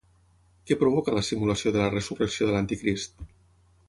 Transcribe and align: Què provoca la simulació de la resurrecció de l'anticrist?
Què 0.69 0.77
provoca 0.83 1.13
la 1.17 1.21
simulació 1.27 1.73
de 1.75 1.79
la 1.83 1.89
resurrecció 1.93 2.47
de 2.49 2.57
l'anticrist? 2.57 3.23